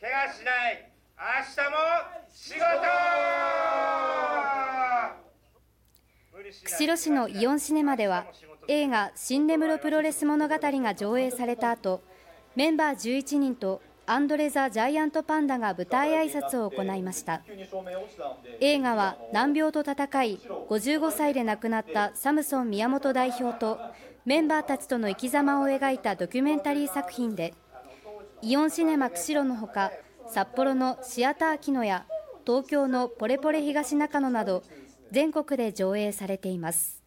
[0.00, 0.92] 怪我しない。
[1.18, 1.24] 明
[1.64, 1.76] 日も
[2.32, 2.62] 仕事。
[6.68, 8.26] 釧路市のイオンシネマでは
[8.68, 12.00] 映画「新根室プロレス物語」が上映された後
[12.54, 17.42] メンバー11人とアンドレ・ザ・ジャイアント・パンダが舞台挨拶を行いました。
[18.60, 20.38] 映画は難病と闘い
[20.68, 23.80] 55歳で亡くなったサムソン宮本代表と
[24.24, 27.52] メンバーたちとの生き様を描いたドキュメンタリー作品で
[28.40, 29.90] イオンシネマ釧路のほか
[30.32, 32.06] 札幌のシアターキノや
[32.46, 34.62] 東京のポレポレ東中野など
[35.10, 37.02] 全国で上映されています。